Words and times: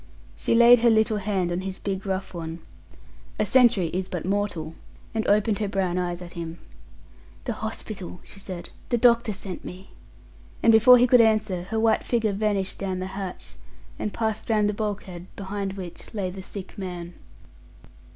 She 0.35 0.55
laid 0.55 0.79
her 0.79 0.89
little 0.89 1.17
hand 1.19 1.51
on 1.51 1.61
his 1.61 1.77
big 1.77 2.07
rough 2.07 2.33
one 2.33 2.57
a 3.37 3.45
sentry 3.45 3.85
is 3.89 4.09
but 4.09 4.25
mortal 4.25 4.73
and 5.13 5.27
opened 5.27 5.59
her 5.59 5.67
brown 5.67 5.99
eyes 5.99 6.23
at 6.23 6.31
him. 6.31 6.57
"The 7.45 7.53
hospital," 7.53 8.19
she 8.23 8.39
said. 8.39 8.71
"The 8.89 8.97
doctor 8.97 9.31
sent 9.31 9.63
me"; 9.63 9.91
and 10.63 10.71
before 10.71 10.97
he 10.97 11.05
could 11.05 11.21
answer, 11.21 11.65
her 11.65 11.79
white 11.79 12.03
figure 12.03 12.33
vanished 12.33 12.79
down 12.79 12.97
the 12.97 13.05
hatch, 13.13 13.57
and 13.99 14.11
passed 14.11 14.49
round 14.49 14.67
the 14.67 14.73
bulkhead, 14.73 15.27
behind 15.35 15.73
which 15.73 16.15
lay 16.15 16.31
the 16.31 16.41
sick 16.41 16.79
man. 16.79 17.13